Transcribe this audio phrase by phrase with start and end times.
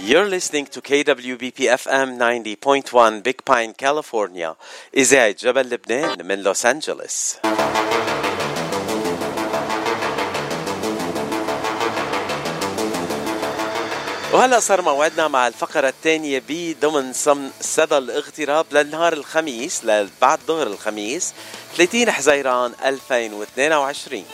[0.00, 4.56] You're listening to KWBP FM 90.1 Big Pine, California.
[4.94, 7.36] إذاعة جبل لبنان من لوس أنجلوس.
[14.32, 17.12] وهلا صار موعدنا مع الفقرة الثانية بضمن
[17.60, 21.32] صدى الاغتراب للنهار الخميس لبعد ظهر الخميس
[21.76, 24.24] 30 حزيران 2022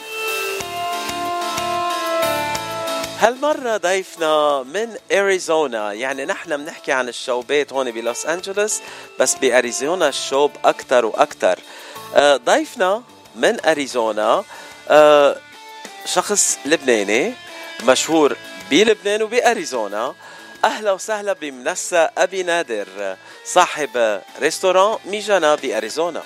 [3.21, 5.93] هالمرة ضيفنا من أريزونا.
[5.93, 8.80] يعني نحن بنحكي عن الشوبات هون بلوس أنجلوس
[9.20, 11.59] بس بأريزونا الشوب أكثر وأكثر
[12.15, 13.02] آه، ضيفنا
[13.37, 14.45] من أريزونا
[14.89, 15.37] آه،
[16.05, 17.33] شخص لبناني
[17.84, 18.37] مشهور
[18.70, 20.14] بلبنان وبأريزونا.
[20.64, 26.23] أهلا وسهلا بمنسى أبي نادر صاحب ريستوران ميجانا بأريزونا.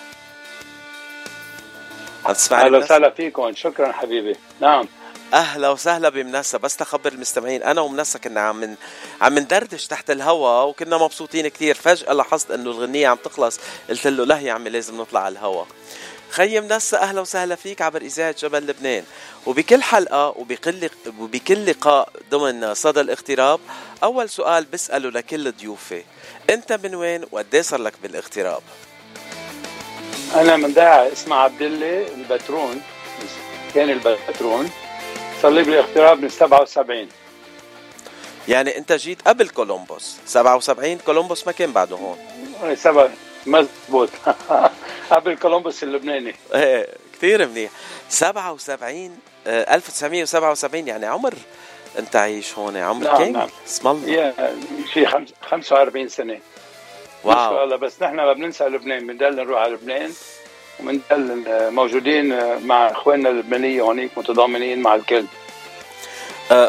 [2.25, 4.37] عم تسمعني أهلا وسهلا فيكم شكرا حبيبي.
[4.61, 4.89] نعم.
[5.33, 8.77] أهلا وسهلا بمنسى بس تخبر المستمعين أنا ومنسى كنا عم
[9.21, 11.75] عم ندردش تحت الهوا وكنا مبسوطين كثير.
[11.75, 13.61] فجأة لاحظت إنه الغنية عم تخلص.
[13.91, 15.65] قلت له لا يا عمي لازم نطلع على الهوا.
[16.31, 19.05] خيي منسى أهلا وسهلا فيك عبر إذاعة جبل لبنان.
[19.47, 23.61] وبكل حلقة وبكل وبكل لقاء ضمن صدى الاغتراب
[24.03, 26.03] أول سؤال بسأله لكل ضيوفي.
[26.51, 28.63] أنت من وين وقد صار لك بالاغتراب؟
[30.35, 32.83] أنا من ضيعة اسمها عبدللي البترون.
[33.75, 34.71] قضاء البترون.
[35.43, 37.09] صار لي بالاغتراب من 77
[38.49, 40.17] يعني انت جيت قبل كولومبوس.
[40.27, 42.19] 77 كولومبوس ما كان بعده هون.
[42.63, 43.09] إيه سبع
[43.47, 44.09] مزبوط.
[45.11, 46.35] قبل كولومبوس اللبناني.
[46.55, 47.71] إيه كثير منيح.
[48.09, 51.35] 77 1977 يعني عمر
[51.99, 53.49] انت عايش هون عمر نعم كام؟ نعم.
[53.67, 54.33] اسم الله.
[54.93, 55.09] شيء
[55.43, 56.41] 45 سنة.
[57.25, 57.79] واو.
[57.79, 60.13] بس نحن ما بننسى لبنان بنضل نروح على لبنان.
[60.81, 65.27] ومنضل موجودين مع إخواننا اللبنانية هونيك متضامنين مع الكل.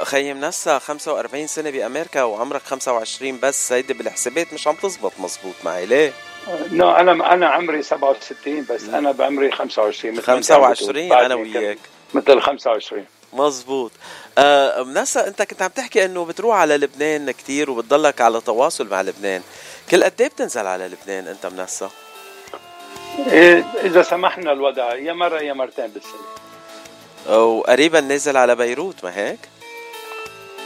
[0.04, 3.72] خيي منسى 45 سنة بأمريكا وعمرك 25 بس.
[3.72, 6.14] هيدي بالحسابات مش عم تزبط مزبوط معي ليه؟
[6.72, 11.78] نو أنا أنا عمري 67 بس أنا بعمري 25 مثل 25 أنا وياك.
[12.14, 13.92] مثل 25 مزبوط.
[14.38, 19.02] آه منسى أنت كنت عم تحكي إنه بتروح على لبنان كتير وبتضلك على تواصل مع
[19.02, 19.42] لبنان.
[19.92, 22.03] كل قد إيه بتنزل على لبنان أنت منسى؟ إيه
[23.84, 26.34] اذا سمحنا الوضع يا مرة يا مرتين بالسنة
[27.38, 29.40] وقريبا نازل على بيروت ما هيك؟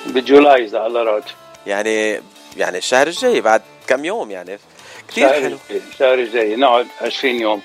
[0.05, 1.23] بجولاي إذا الله راد
[1.67, 2.21] يعني
[2.57, 4.59] يعني الشهر الجاي بعد كم يوم يعني
[5.07, 7.61] كثير حلو الشهر الجاي نقعد 20 يوم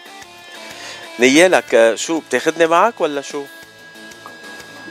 [1.21, 3.43] نيالك شو بتاخذني معك ولا شو؟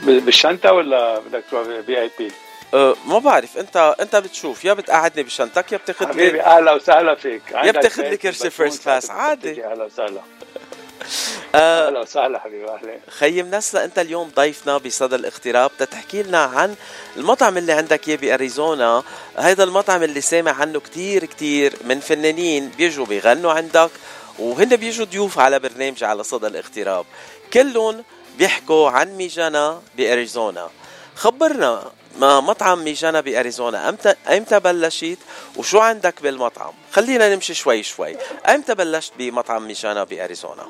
[0.02, 2.32] بالشنطة ولا بدك تروح VIP؟
[2.74, 7.14] أه ما بعرف انت أنت بتشوف يا بتقعدني بشنطك يا بتاخذ لي حبيبي أهلا وسهلا
[7.14, 7.42] فيك.
[7.64, 9.64] يا بتاخذ لي كرسي first class عادي.
[9.66, 10.20] أهلا وسهلا.
[11.54, 16.74] آه، أهلا وسهلا حبيبي أهلا خيي منسى أنت اليوم ضيفنا بصدى الاغتراب تتحكي لنا عن
[17.16, 19.02] المطعم اللي عندك إياه بأريزونا.
[19.36, 23.90] هذا المطعم اللي سامع عنه كتير كتير من فنانين بيجوا بيغنوا عندك
[24.38, 27.04] وهن بيجوا ضيوف على برنامج على صدى الاغتراب.
[27.52, 28.04] كلهم
[28.38, 30.70] بيحكوا عن ميجانا بأريزونا.
[31.16, 35.18] خبرنا مطعم ميجانا بأريزونا؟ إمتى أمتى بلشت
[35.56, 38.16] وشو عندك بالمطعم؟ خلينا نمشي شوي شوي.
[38.48, 40.66] أمتى بلشت بمطعم ميجانا بأريزونا؟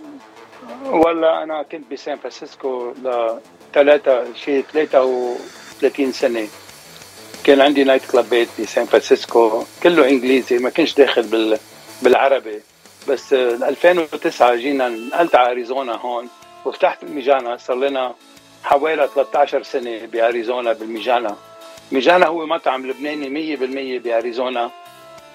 [0.85, 2.95] والله أنا كنت بسان فرانسيسكو
[3.73, 6.49] لثلاثة شيء 33 سنة.
[7.45, 9.65] كان عندي night club ات بسان فرانسيسكو.
[9.83, 11.59] كله إنجليزي ما كنتش داخل بال
[12.03, 12.63] بالعربي.
[13.09, 16.29] بس 2009 جينا نقلت على أريزونا هون
[16.65, 18.15] وفتحت الميجانا صار لنا
[18.65, 21.37] حوالي 13 سنة بأريزونا بالميجانا
[21.93, 23.57] ميجانا هو مطعم لبناني
[23.99, 24.71] 100% بأريزونا.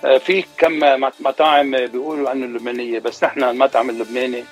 [0.06, 0.80] آه، في كم
[1.20, 4.44] مطاعم بيقولوا عنه لبنانية بس نحن المطعم اللبناني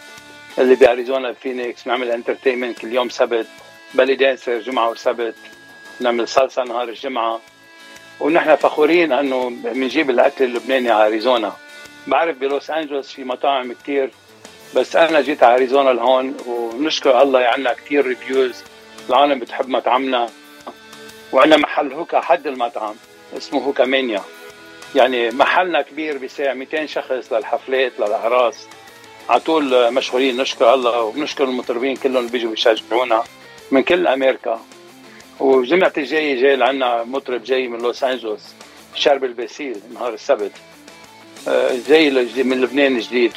[0.60, 3.48] اللي بأريزونا فينيكس بنعمل entertainment كل يوم سبت
[3.94, 5.36] belly dancer جمعة وسبت
[6.00, 7.42] نعمل salsa نهار الجمعة.
[8.20, 11.54] ونحن فخورين إنه بنجيب الأكل اللبناني على أريزونا.
[12.08, 14.12] بعرف بلوس أنجلوس في مطاعم كثير
[14.76, 18.56] بس أنا جيت على أريزونا لهون ونشكر الله عنا كثير ريفيوز
[19.10, 20.30] العالم بتحب مطعمنا
[21.32, 22.96] وعندنا محل هوكا حد المطعم
[23.38, 24.22] اسمه هوكا مانيا
[24.96, 28.68] يعني محلنا كبير بيساع 200 شخص للحفلات للأعراس.
[29.30, 33.24] على طول مشغولين نشكر الله وبنشكر المطربين كلهم اللي بيجوا بيشجعونا
[33.72, 34.62] من كل أمريكا.
[35.40, 38.42] وجمعة الجاي جاي لعنا مطرب جاي من لوس أنجلوس
[38.96, 40.52] شربل باسيل نهار السبت.
[41.48, 42.10] آه، جاي
[42.44, 43.34] من لبنان جديد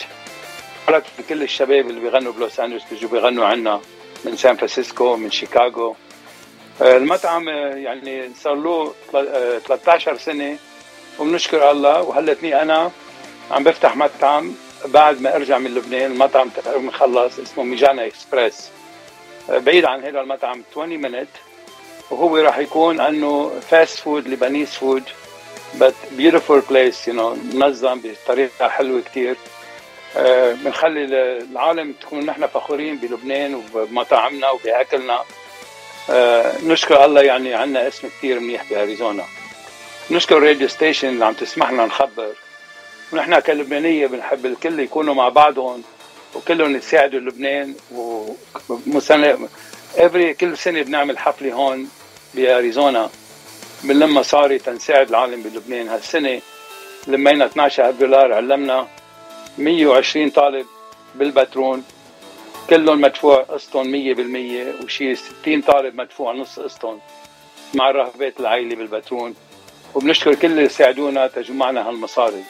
[1.29, 3.81] كل الشباب اللي بيغنوا بلوس أنجلوس بيجوا بيغنوا عنا
[4.25, 5.97] من سان فرانسيسكو من شيكاغو.
[6.83, 10.57] آه، المطعم آه، يعني صار له 13 سنة.
[11.19, 12.03] وبنشكر الله.
[12.03, 12.91] وهلأ أنا
[13.51, 14.55] عم بفتح مطعم
[14.85, 16.13] بعد ما أرجع من لبنان.
[16.13, 18.71] المطعم تقريبا مخلص اسمه ميجانا إكسبريس.
[19.49, 21.29] بعيد عن هذا المطعم 20 minute
[22.11, 25.03] وهو راح يكون أنه fast food Lebanese food
[25.79, 29.37] but beautiful place you know منظم بطريقة حلوة كثير
[30.65, 31.05] بنخلي
[31.53, 35.25] العالم تكون نحن فخورين بلبنان وبمطاعمنا وبأكلنا.
[36.63, 39.25] نشكر الله يعني عندنا اسم كثير منيح بأريزونا.
[40.11, 42.33] نشكر ال radio station اللي عم تسمح لنا نخبر.
[43.13, 45.83] ونحن كلبنانية بنحب الكل يكونوا مع بعضهم
[46.35, 49.49] وكلهم يساعدوا لبنان ومسنة
[49.97, 51.89] افري كل سنة بنعمل حفلة هون
[52.35, 53.11] بأريزونا.
[53.83, 55.89] بنلم مصاري تنساعد العالم بلبنان.
[55.89, 56.41] هالسنة
[57.07, 58.89] لمينا 12000 دولار علمنا.
[59.59, 60.67] 120 طالب
[61.15, 61.85] بالبترون
[62.71, 64.15] كلهم مدفوع قسطهم
[64.81, 67.01] 100% وشي 60 طالب مدفوع نص قسطهم
[67.75, 69.35] مع الرهبات العائلة بالبترون
[69.95, 72.45] وبنشكر كل اللي ساعدونا تجمعنا هالمصاري.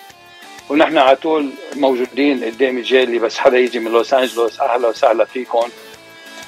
[0.71, 5.69] ونحن على طول موجودين قدام الجالي بس حدا يجي من لوس أنجلوس أهلا وسهلا فيكم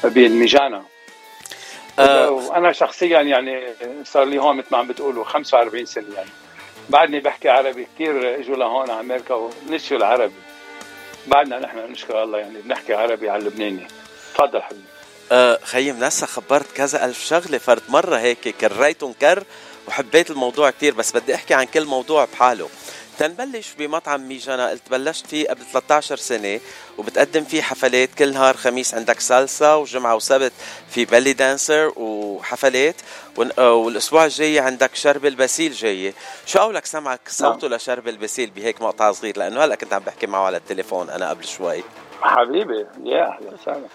[0.05, 0.83] بالميجانا
[1.99, 3.63] أه وأنا شخصيا يعني
[4.05, 6.31] صار لي هون مثل ما عم بتقولوا 45 سنة يعني.
[6.89, 10.33] بعدني بحكي عربي كثير إجوا لهون على أمريكا ونسيوا العربي؟
[11.27, 13.87] بعدنا نحن نشكر الله يعني بنحكي عربي على اللبناني.
[14.35, 14.85] تفضل حبيبي.
[15.33, 19.45] أه خيي منسى خبرت كذا ألف شغلة فرد مرة هيك كريتهم كر
[19.89, 22.69] وحبيت الموضوع كتير بس بدي أحكي عن كل موضوع بحاله.
[23.21, 24.71] تنبلش بمطعم ميجانا.
[24.71, 26.61] قلت بلشت فيه قبل 13 سنة
[26.99, 30.53] وبتقدم فيه حفلات كل نهار خميس عندك سالسا وجمعة وسبت
[30.91, 32.95] في بلي دانسر وحفلات.
[33.59, 36.15] آه، والأسبوع الجاي عندك شرب البسيل جاي.
[36.47, 37.77] شو قولك سمعك؟ صوته نعم.
[37.77, 41.45] لشرب البسيل بهيك مقطع صغير لأنه هلأ كنت عم بحكي معه على التليفون أنا قبل
[41.45, 41.83] شوي.
[42.23, 43.87] حبيبي يا أهلا وسهلا.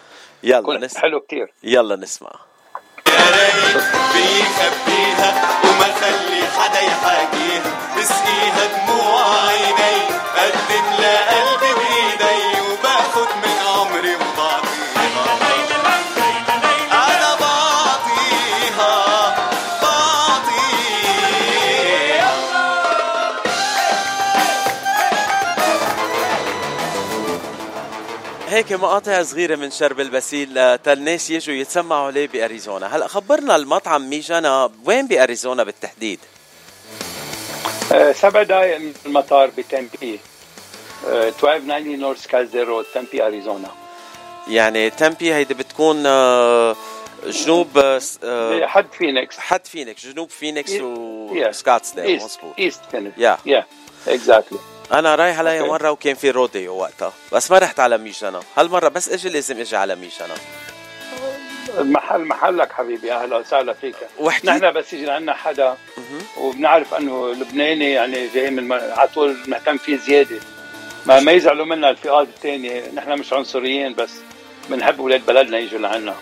[0.43, 1.01] يلا نسمع.
[1.01, 1.53] حلو كتير.
[1.63, 2.31] يلا نسمع.
[4.13, 7.84] بيخبيها وما خلي حدا يحاكيها.
[8.05, 9.97] بسقيها دموع عيني
[10.37, 14.15] قدم لقلبي بايدي وباخد من عمري
[28.49, 32.95] هيك مقاطع صغيرة من شربل باسيل تالناس يجوا يتسمعوا عليه بأريزونا.
[32.95, 36.19] هلا خبرنا المطعم ميجانا وين بأريزونا بالتحديد؟
[38.15, 40.19] سبع دقائق من المطار بتمبي.
[41.07, 43.69] أه 1290 North Scottsdale Road تمبي أريزونا.
[44.47, 46.75] يعني تمبي هيدي بتكون أه
[47.25, 47.77] جنوب
[48.23, 49.37] أه حد فينيكس.
[49.37, 52.53] حد فينيكس جنوب فينيكس وسكاتسديل مظبوط.
[52.59, 53.17] East فينيكس.
[53.17, 53.37] Yeah.
[53.45, 53.65] Yeah
[54.07, 54.59] Exactly
[54.93, 55.67] أنا رايح علي okay.
[55.67, 59.75] مرة وكان في rodeo وقتها بس ما رحت على ميجانا هالمرة بس إجي لازم إجي
[59.75, 60.33] على ميجانا
[61.79, 63.95] المحل محلك حبيبي أهلا وسهلا فيك.
[64.19, 65.77] وحكي نحن بس يجي عندنا حدا
[66.37, 70.39] وبنعرف إنه لبناني يعني جاي من على طول مهتم فيه زيادة.
[71.05, 72.91] ما ما يزعلوا منا الفئات الثانية.
[72.93, 74.11] نحن مش عنصريين بس
[74.69, 76.15] بنحب أولاد بلدنا يجوا لعنا.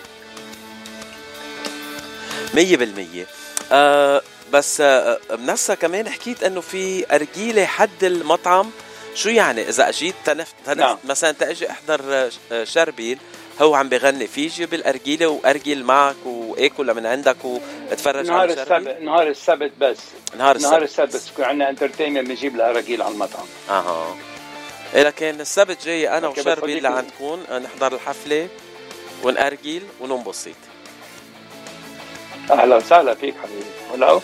[2.54, 3.26] 100%
[3.72, 4.22] آه
[4.52, 8.70] بس آه، منسى كمان حكيت إنه في أرجيلة حد المطعم.
[9.14, 10.98] شو يعني؟ إذا أجيت تنف, تنف نعم.
[11.04, 13.18] مثلا تأجي أحضر آه، شربيل
[13.62, 19.00] هو عم بغني في يجي بالأرجيلة وارجل معك واكل من عندك واتفرج نهار على السبت
[19.00, 19.98] نهار السبت بس.
[20.38, 20.70] نهار السبت.
[20.70, 23.46] نهار السبت بس عندنا entertainment بنجيب الارجيل على المطعم.
[23.70, 24.16] أها.
[24.94, 28.48] إيه لكن السبت جاي أنا وشربيل لعندكم آه، نحضر الحفلة
[29.22, 30.50] ونأرجل وننبسط.
[32.50, 33.64] أهلا وسهلا فيك حبيبي.
[33.92, 34.20] ولو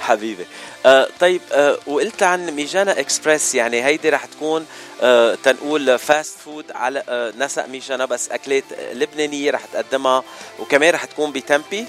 [0.00, 0.46] حبيبي
[0.86, 4.66] آه طيب آه وقلت عن ميجانا إكسبريس يعني هيدي رح تكون
[5.02, 10.24] آه تنقول fast food على آه نسق ميجانا بس أكلات لبنانية رح تقدمها
[10.58, 11.86] وكمان رح تكون بتمبي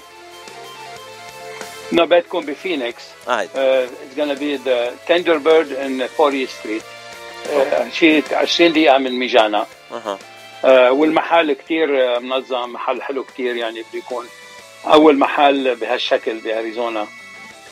[1.92, 3.02] No, بتكون بفينيكس.
[3.28, 3.44] آه.
[3.44, 6.82] Uh, it's gonna be the Thunderbird in 40 Street.
[7.46, 9.66] Uh, شيء 20 دقيقة من ميجانا.
[9.92, 10.18] أها.
[10.62, 14.26] uh, والمحل كثير منظم، محل حلو كثير يعني بده يكون
[14.86, 17.06] أول محل بهالشكل بأريزونا.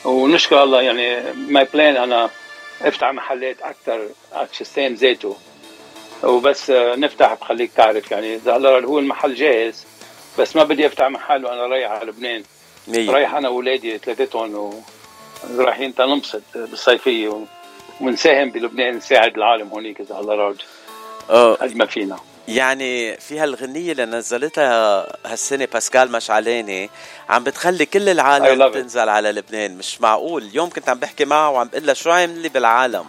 [0.07, 2.29] ونشكر الله يعني my plan أنا
[2.81, 4.07] أفتح محلات أكثر
[4.61, 5.35] ال same ذاته
[6.23, 9.85] وبس نفتح بخليك تعرف يعني هلا هو المحل جاهز
[10.39, 12.43] بس ما بدي أفتح محل وأنا رايح على لبنان.
[13.09, 14.83] رايح أنا واولادي ثلاثتهم
[15.49, 17.45] ورايحين تنبسط بالصيفية
[18.01, 20.63] ونساهم بلبنان نساعد العالم هونيك إذا الله راضي.
[21.61, 22.17] قد ما فينا.
[22.47, 26.89] يعني في هالغنية اللي نزلتها هالسنة باسكال مشعلاني
[27.29, 30.43] عم بتخلي كل العالم تنزل على لبنان مش معقول.
[30.43, 33.05] اليوم كنت عم بحكي معه وعم بقول له شو عامل لي بالعالم؟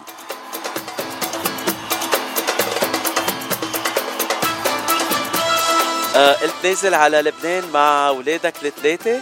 [6.15, 9.19] آه قلت نازل على لبنان مع اولادك الثلاثة؟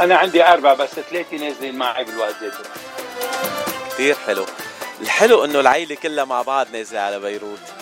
[0.00, 2.70] أنا عندي أربعة بس ثلاثة نازلين معي بالوقت ذاته
[3.90, 4.46] كثير حلو.
[5.00, 7.75] الحلو إنه العيلة كلها مع بعض نازلة على بيروت.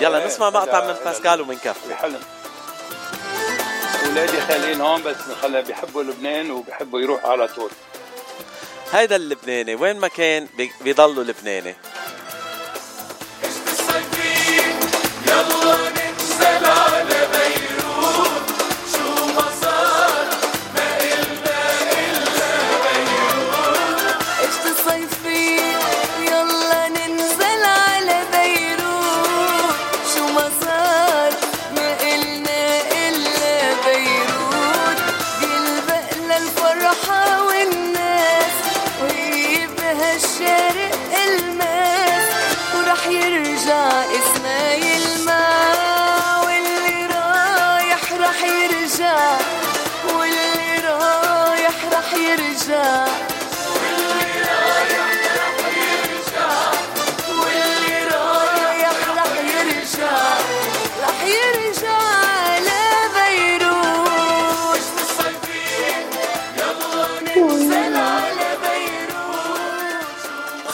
[0.00, 2.20] يلا نسمع مقطع من باسكال ومنكفي حلم.
[4.06, 7.70] اولادي خالين هون بس خلى بيحبوا لبنان وبيحبوا يروحوا على طول.
[8.92, 10.48] هيدا اللبناني وين ما كان
[10.80, 11.74] بيضلوا لبناني.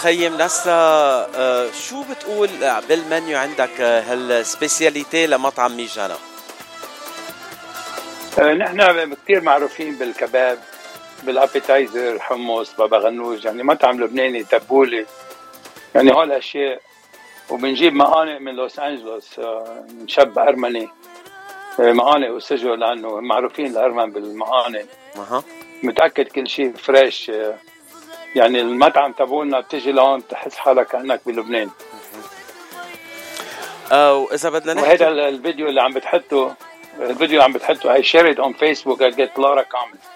[0.03, 0.73] خي منسى
[1.37, 2.49] آه، شو بتقول
[2.89, 6.17] بالمنيو عندك آه، هال speciality لمطعم ميجانا؟
[8.39, 10.59] آه، نحن كثير معروفين بالكباب
[11.23, 15.07] بال appetizer حمص بابا غنوج يعني مطعم لبناني تبولي
[15.95, 16.81] يعني هول الاشياء
[17.51, 19.39] وبنجيب مقانق من لوس أنجلوس
[19.99, 20.89] من شاب أرمني.
[21.79, 24.85] مقانق وسجق لأنه معروفين الارمن بالمقانق
[25.83, 27.31] متأكد كل شيء فريش
[28.37, 31.71] يعني المطعم تبعولنا بتجي لهون تحس حالك كأنك بلبنان.
[33.93, 36.55] آه، واذا بدنا وهذا نحكي ال- الفيديو اللي عم بتحطه
[37.01, 40.07] الفيديو اللي عم بتحطه shared it on Facebook I get a lot of comments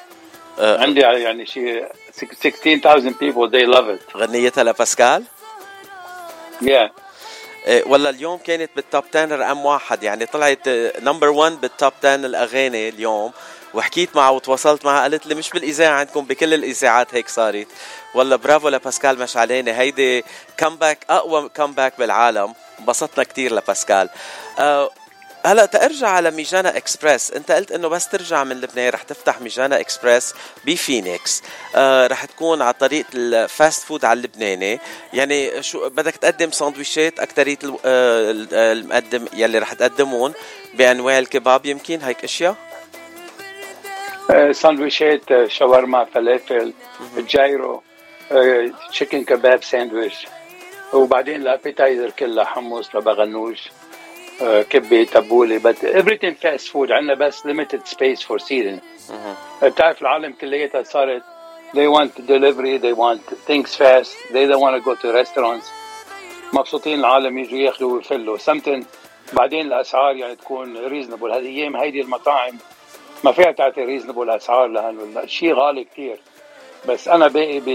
[0.58, 4.16] آه، عندي يعني شيء 16,000 people they love it.
[4.16, 5.24] غنيتها لباسكال؟
[6.62, 6.90] Yeah.
[7.66, 10.68] إيه، ولا اليوم كانت بالتوب 10 رقم واحد يعني طلعت
[11.02, 13.32] number 1 بال top 10 الأغاني اليوم.
[13.76, 17.66] وحكيت معها وتواصلت معها قالت لي مش بالإذاعة عندكم بكل الإذاعات هيك صارت.
[18.14, 20.24] والله برافو لباسكال مشعلاني هيدي
[20.56, 22.54] comeback أقوى comeback بالعالم.
[22.80, 24.08] انبسطنا كثير لباسكال.
[24.58, 24.90] أه
[25.46, 27.30] هلأ ترجع على ميجانا إكسبريس.
[27.32, 31.42] أنت قلت إنه بس ترجع من لبنان رح تفتح ميجانا إكسبريس بفينيكس.
[31.74, 34.80] آه رح تكون على طريقه ال fast food على اللبناني.
[35.12, 40.32] يعني شو بدك تقدم ساندويشات اكثريه الو- آه، آه، المقدم يلي رح تقدمون
[40.74, 42.56] بأنواع الكباب يمكن هيك أشياء؟
[44.30, 46.72] آه، ساندويشات آه، شاورما فلافل
[47.18, 47.82] جايرو
[48.90, 50.26] تشيكن كباب ساندويش.
[50.92, 53.58] وبعدين الأبيتايزر كلها حمص لبغنوج
[54.42, 56.90] آه، كبة تبولة but everything fast food.
[56.90, 58.80] عندنا بس limited space for seating.
[59.62, 61.22] بتعرف العالم كليتها صارت
[61.74, 65.66] they want delivery they want things fast they don't want to go to restaurants.
[66.52, 68.38] مبسوطين العالم يجوا ياخذوا ويفلوا.
[68.38, 68.84] something
[69.32, 72.58] بعدين الأسعار يعني تكون reasonable هذه أيام هيدي المطاعم
[73.24, 76.18] ما فيها تعطي reasonable أسعار لأنه الشيء غالي كثير
[76.88, 77.68] بس أنا باقي ب...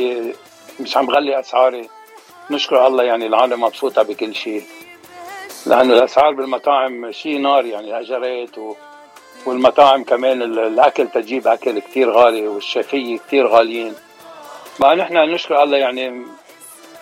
[0.79, 1.89] مش عم غلي أسعاري.
[2.51, 4.63] نشكر الله يعني العالم مبسوطة بكل شيء
[5.65, 8.75] لأنه الأسعار بالمطاعم شيء نار يعني الاجرات و...
[9.45, 13.95] والمطاعم كمان ال- الأكل تجيب أكل كثير غالي والشفيه كثير غاليين.
[14.79, 16.25] ما نحن نشكر الله يعني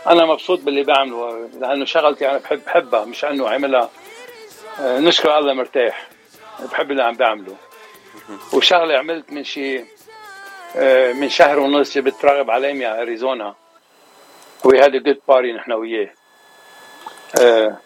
[0.08, 3.90] أنا مبسوط باللي بعمله لأنه شغلتي أنا بحب بحبها مش أنه عملها.
[4.80, 6.08] آه، نشكر الله مرتاح.
[6.72, 7.56] بحب اللي عم بعمله.
[8.54, 9.86] وشغلة عملت من شيء
[10.76, 13.56] آه، من شهر ونص جبت راغب علامي على أريزونا.
[14.66, 16.10] وي هاد جود باري نحن وياه.
[17.42, 17.78] آه،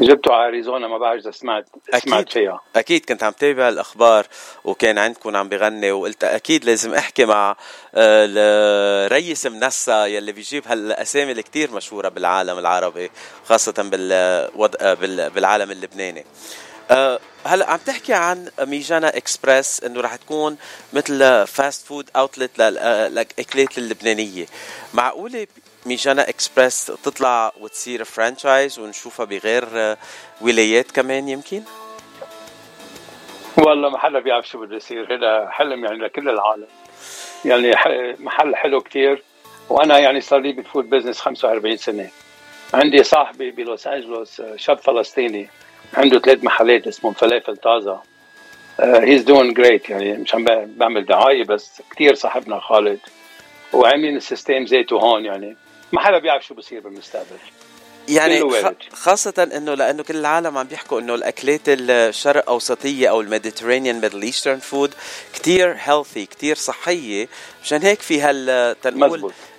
[0.00, 1.66] جبته على أريزونا ما بعرف إذا سمعت
[2.04, 2.60] سمعت أكيد فيها.
[2.76, 4.26] أكيد كنت عم تابع الأخبار
[4.64, 7.56] وكان عندكم عم بغني وقلت أكيد لازم أحكي مع آه،
[8.28, 13.10] ال- ريس منسى يلي بيجيب هالأسامي اللي كتير مشهورة بالعالم العربي
[13.44, 14.74] خاصة بالوض...
[14.80, 16.24] آه، بال- بالعالم اللبناني.
[17.44, 20.56] هلا عم تحكي عن ميجانا إكسبريس إنه رح تكون
[20.92, 24.46] مثل fast food outlet للاكلات اللبنانيه
[24.94, 25.46] معقولة
[25.86, 29.96] ميجانا إكسبريس تطلع وتصير franchise ونشوفها بغير آه،
[30.40, 31.62] ولايات كمان يمكن؟
[33.56, 36.66] والله ما حدا بيعرف شو بده يصير هذا حلم يعني لكل العالم.
[37.44, 37.74] يعني
[38.18, 39.22] محل حلو كتير
[39.68, 42.10] وأنا يعني صار لي بال food business 45 سنة.
[42.74, 45.48] عندي صاحبي بلوس أنجلوس آه، شاب فلسطيني.
[45.94, 48.00] عنده ثلاث محلات اسمهم فلافل طازة.
[48.80, 52.98] he's doing great يعني مش عم بعمل دعاية بس كتير صاحبنا خالد.
[53.72, 55.56] وعاملين ال system زيته هون يعني
[55.92, 57.36] ما حدا بيعرف شو بصير بالمستقبل.
[58.08, 58.40] يعني.
[58.92, 64.22] خاصة إنه لأنه كل العالم عم بيحكوا إنه الأكلات الشرق أوسطية أو ال Mediterranean Middle
[64.22, 64.94] Eastern food
[65.34, 67.28] كتير healthy كتير صحية.
[67.62, 68.74] مشان هيك في هال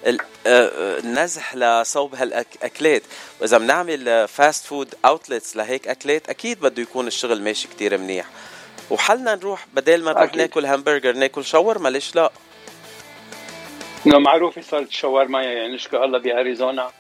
[0.04, 0.22] تنقول مزبوط.
[0.22, 3.02] ال- آه، آه، النزح لصوب هالأكلات.
[3.42, 8.26] وإذا بنعمل fast food outlets لهيك أكلات أكيد بده يكون الشغل ماشي كتير منيح.
[8.90, 10.36] وحلنا نروح بدل ما نروح.
[10.36, 12.32] ناكل همبرجر ناكل شاورما ليش لا؟
[14.08, 16.92] انه معروفه صارت الشاورما يعني نشكر الله بأريزونا.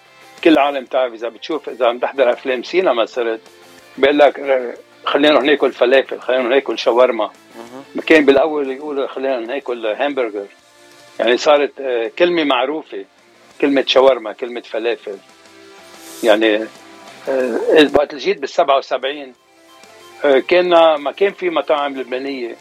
[0.43, 3.39] كل العالم تعرف إذا بتشوف إذا عم تحضر أفلام سينما صرت.
[3.97, 4.73] بيقول لك آه،
[5.05, 7.31] خلينا نروح ناكل فلافل خلينا نروح ناكل شاورما
[8.07, 10.45] كان بالأول يقولوا خلينا ناكل همبرجر
[11.19, 13.05] يعني صارت آه، كلمة معروفة
[13.61, 15.17] كلمة شاورما كلمة فلافل
[16.23, 16.67] يعني
[17.29, 19.33] آه، وقت جيت بال 77
[20.25, 22.55] آه، كنا ما كان في مطاعم لبنانية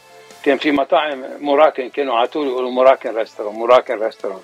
[0.45, 4.41] كان في مطاعم Moroccan كانوا على طول يقولوا Moroccan restaurant Moroccan restaurant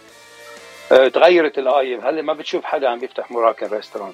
[0.92, 4.12] آه، تغيرت الآية هلا ما بتشوف حدا عم يفتح Moroccan restaurant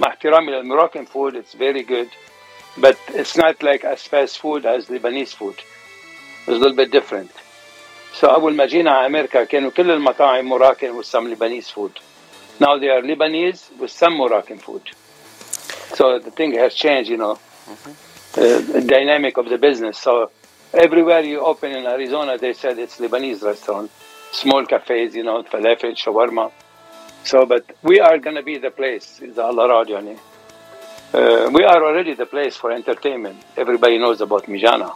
[0.00, 2.08] مع احترامي لل Moroccan food it's very good
[2.76, 5.54] but it's not like as fast food as Lebanese food.
[5.54, 7.30] It's a little bit different.
[8.13, 11.91] So أول ما جينا على أمريكا كانوا كل المطاعم مراكن with some Lebanese food.
[12.59, 14.81] Now they are Lebanese with some Moroccan food.
[15.95, 17.39] So the thing has changed, you know,
[18.37, 19.97] uh, the dynamic of the business.
[19.99, 20.31] So
[20.73, 23.91] everywhere you open in Arizona, they said it's Lebanese restaurant,
[24.31, 26.51] small cafes, you know, falafel, shawarma.
[27.23, 30.17] So, but we are going to be the place, إذا الله راد يعني.
[31.13, 33.37] Uh, we are already the place for entertainment.
[33.55, 34.95] Everybody knows about Mijana.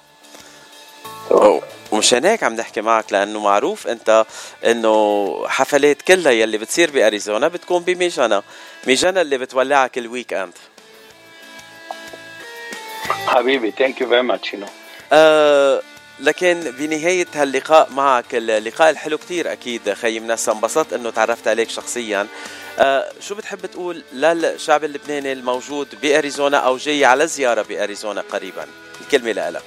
[1.30, 1.55] أو-
[1.97, 4.27] ومشان هيك عم نحكي معك لأنه معروف أنت
[4.65, 8.43] إنه حفلات كلها يلي بتصير بأريزونا بتكون بميجانا.
[8.87, 10.53] ميجانا اللي بتولعك الويك أند.
[13.27, 14.71] حبيبي very much you know.
[15.13, 15.83] آه
[16.21, 22.27] لكن بنهاية هاللقاء معك اللقاء الحلو كتير أكيد خي منسى انبسطت أنه تعرفت عليك شخصيا.
[22.79, 28.67] آه شو بتحب تقول للشعب اللبناني الموجود بأريزونا أو جاي على زيارة بأريزونا قريبا؟
[29.01, 29.63] الكلمة لك.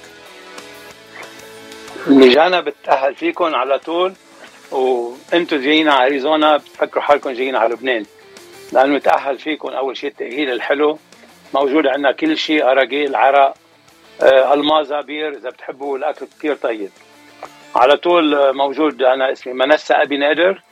[2.06, 4.12] ميجانا بتأهل فيكم على طول
[4.70, 8.04] وأنتم جايين على أريزونا بتفكروا حالكم جايين على لبنان.
[8.72, 10.98] لأنه تأهل فيكم أول شيء التأهيل الحلو.
[11.54, 13.54] موجود عندنا كل شيء أراجيل عرق
[14.22, 16.90] آه، بير إذا بتحبوا الأكل كثير طيب.
[17.74, 20.62] على طول آه، موجود أنا اسمي منسى أبي نادر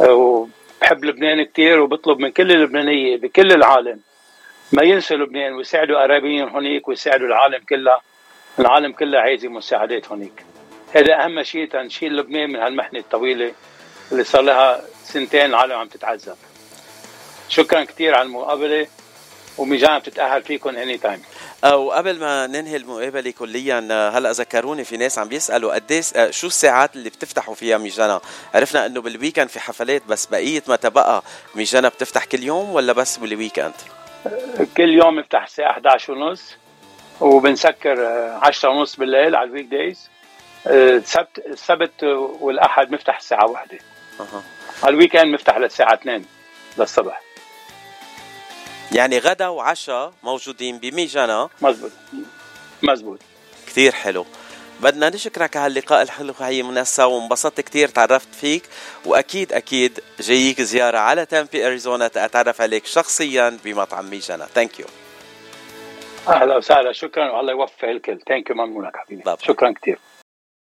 [0.00, 4.00] آه، وبحب لبنان كثير وبطلب من كل اللبنانية بكل العالم
[4.72, 8.00] ما ينسوا لبنان ويساعدوا قرايبين هونيك ويساعدوا العالم كلها
[8.58, 10.44] العالم كله عايز مساعدات هونيك
[10.94, 13.52] هذا أهم شيء تنشيل لبنان من هالمحنة الطويلة
[14.12, 16.36] اللي صار لها سنتين العالم عم تتعذب.
[17.48, 18.86] شكرا كثير على المقابلة
[19.58, 21.22] وميجانا بتتأهل فيكم anytime
[21.64, 26.46] وقبل ما ننهي المقابلة كليا آه، هلأ ذكروني في ناس عم بيسألوا قديش آه، شو
[26.46, 28.20] الساعات اللي بتفتحوا فيها ميجانا؟
[28.54, 31.22] عرفنا إنه بال weekend في حفلات بس بقية ما تبقى
[31.54, 33.72] ميجانا بتفتح كل يوم ولا بس بال weekend
[34.76, 36.56] كل يوم نفتح الساعة 11 ونص
[37.20, 40.10] وبنسكر آه، 10 ونص بالليل على ال weekdays
[40.66, 42.02] السبت السبت
[42.40, 43.78] والأحد بنفتح الساعة واحدة.
[44.20, 44.42] أها.
[44.82, 46.24] على ال weekend بنفتح للساعة 2
[46.78, 47.22] للصبح.
[48.92, 51.90] يعني غدا وعشاء موجودين بميجانا؟ مزبوط.
[52.82, 53.18] مزبوط.
[53.66, 54.26] كتير حلو.
[54.80, 58.62] بدنا نشكرك على اللقاء الحلو خي منسى وانبسطت كتير تعرفت فيك
[59.04, 64.46] وأكيد أكيد جاييك زيارة على تامبي أريزونا تتعرف عليك شخصيا بمطعم ميجانا.
[64.46, 64.86] thank you
[66.28, 66.92] أهلا وسهلا.
[66.92, 68.20] شكرا والله يوفق الكل.
[68.28, 69.22] ثانك يو ممنونك حبيبي.
[69.22, 69.36] طبعا.
[69.42, 69.98] شكرا كثير